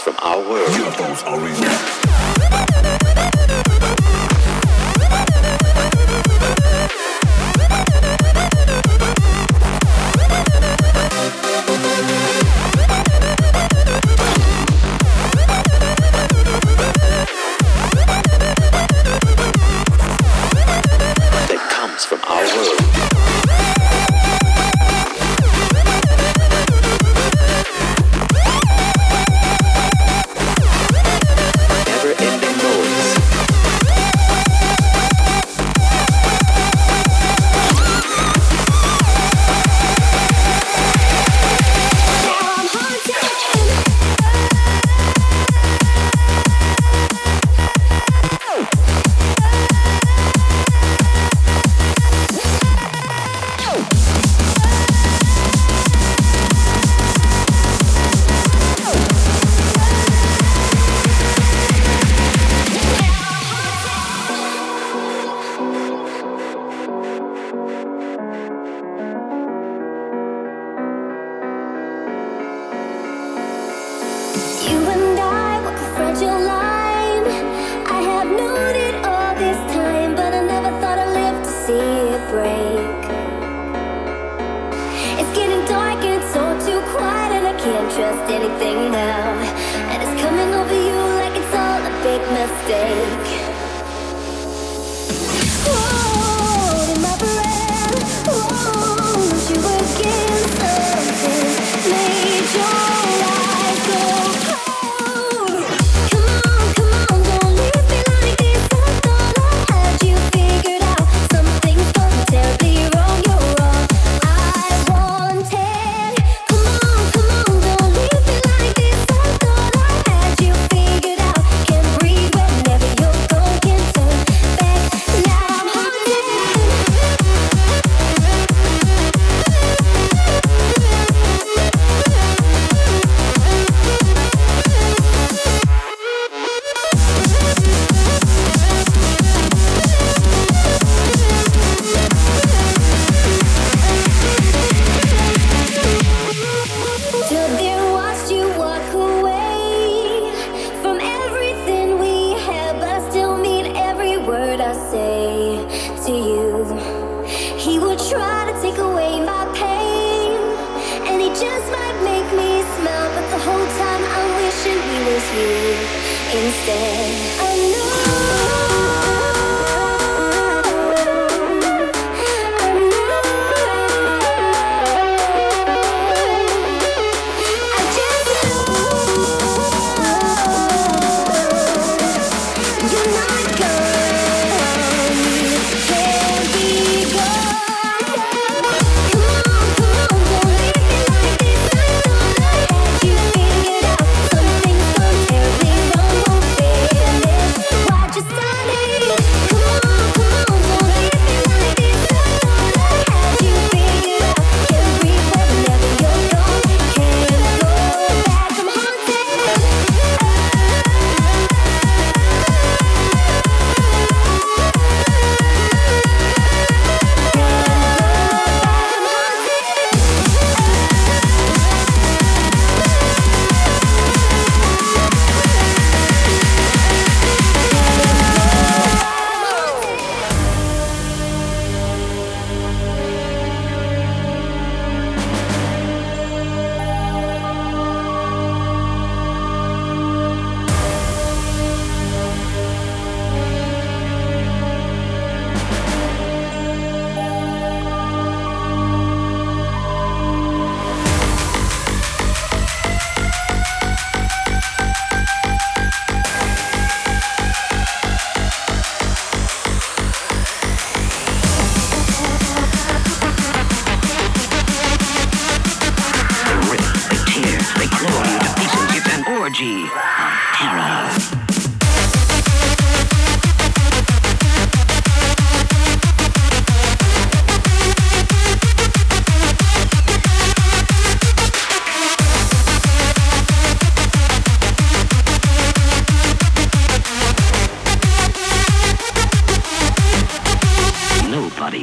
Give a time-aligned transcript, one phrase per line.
[0.00, 2.39] from our world.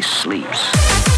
[0.02, 1.17] Sleeps.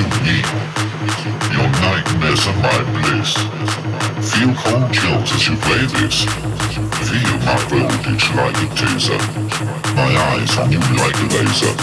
[0.00, 0.36] Making me
[1.52, 3.34] your nightmares are my bliss.
[4.32, 6.24] Feel cold chills as you play this.
[7.04, 9.20] Feel my voltage like a taser.
[9.94, 11.74] My eyes on you like a laser.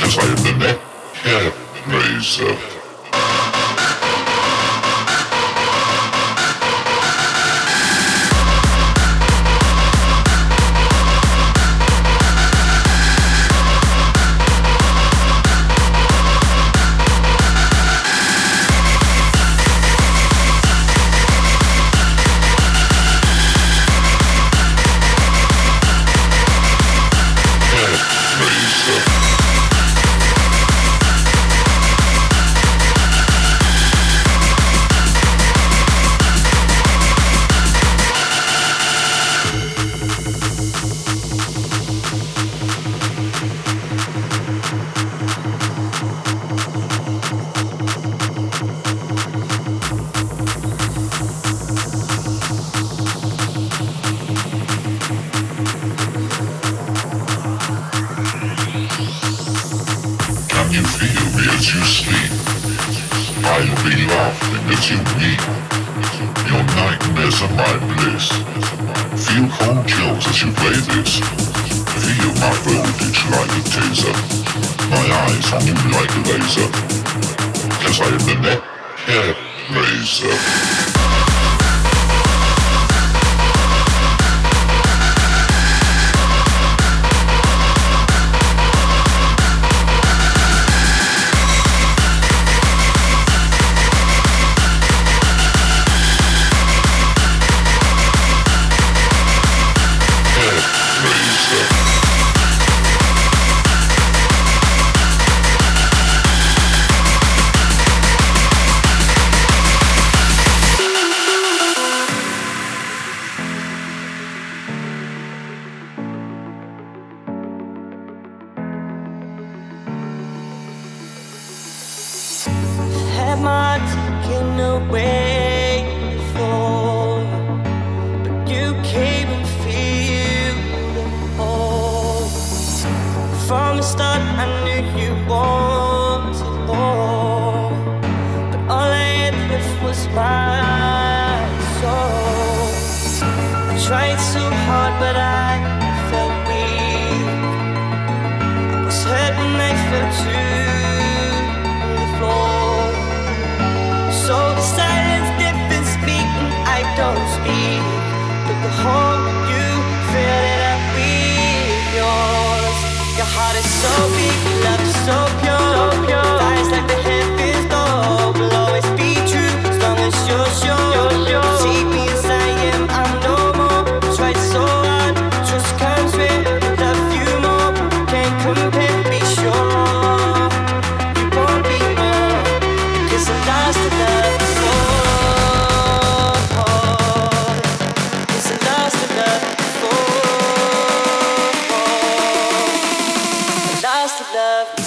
[0.00, 0.78] Cause I am the neck
[1.22, 1.52] hair
[1.88, 2.71] laser.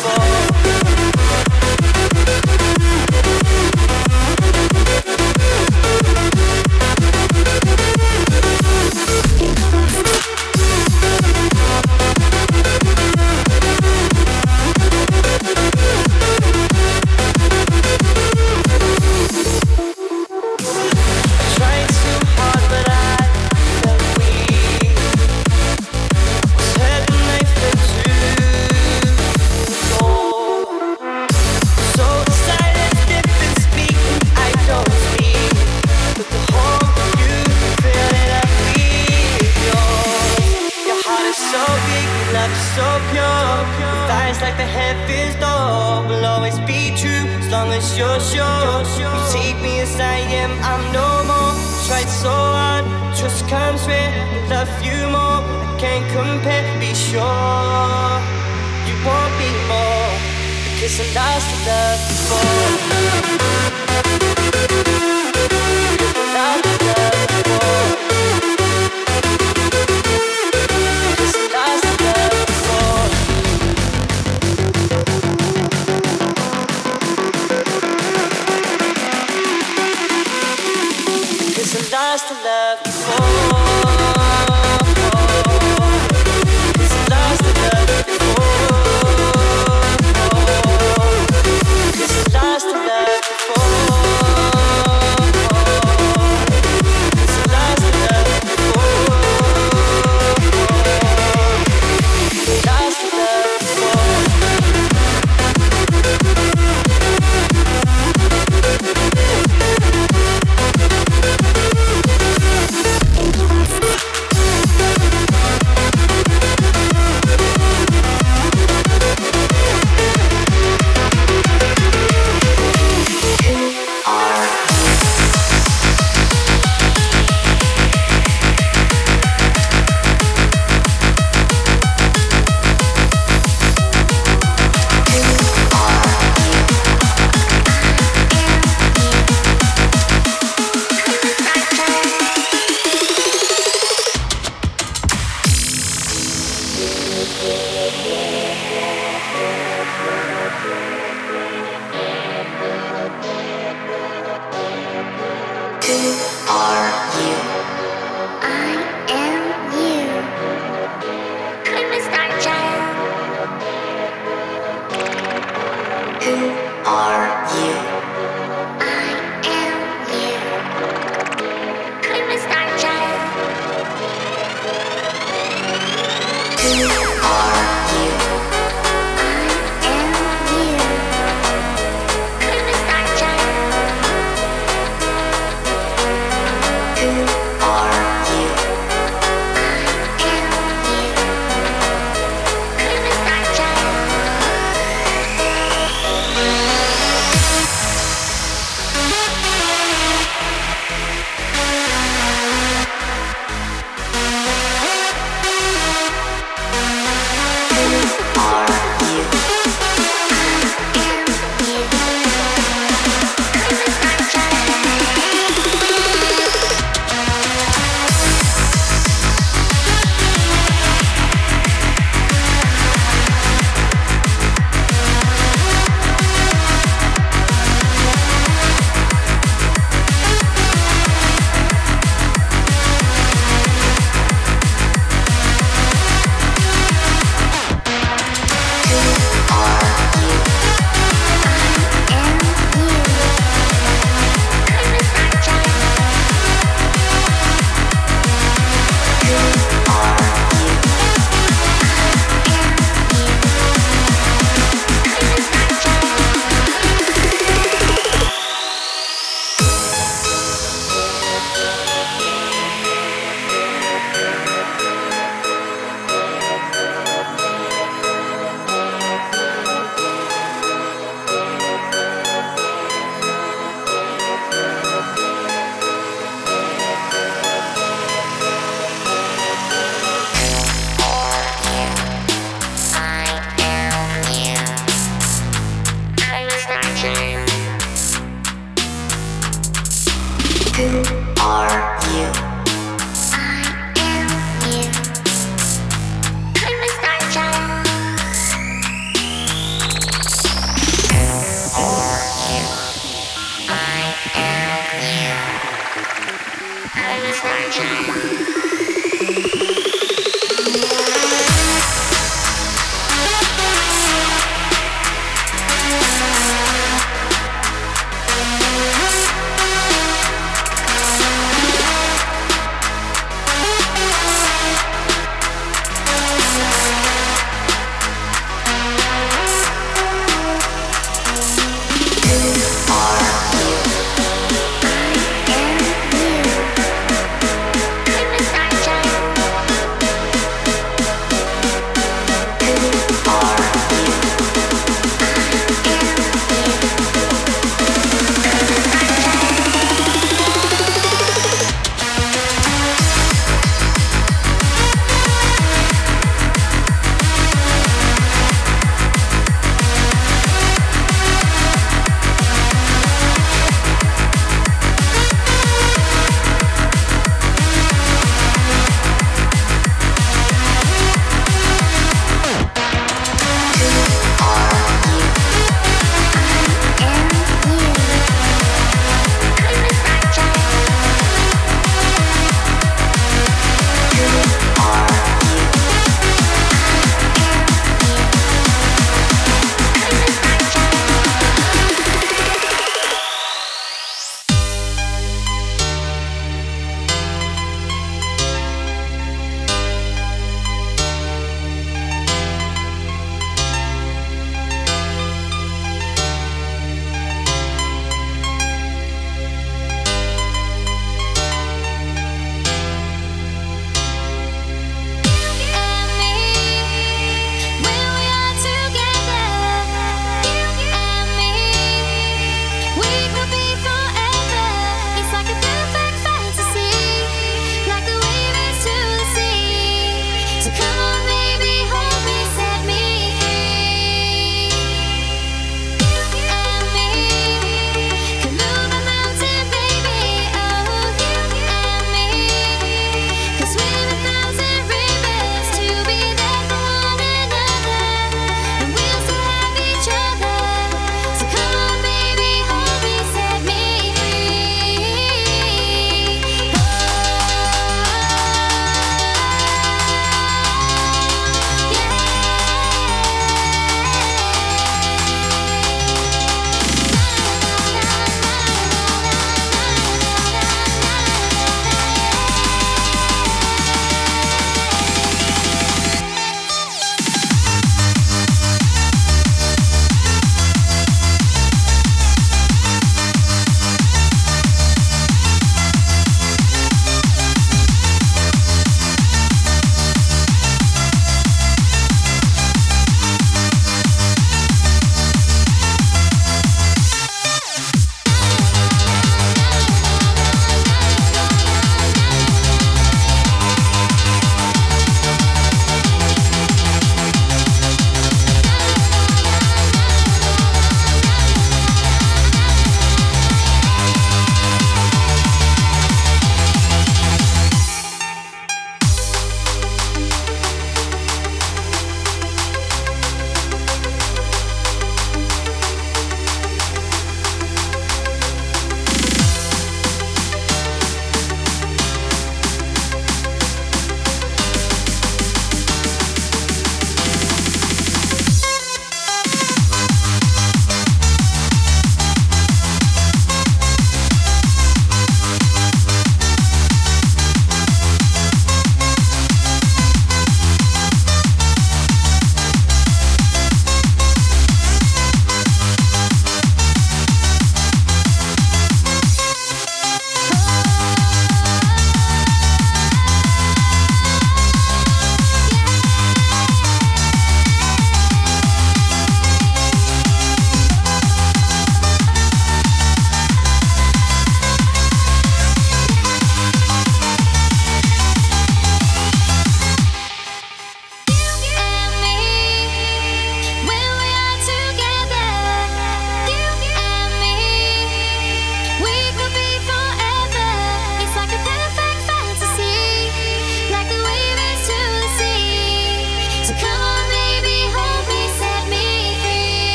[0.00, 0.47] I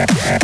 [0.00, 0.38] Yeah.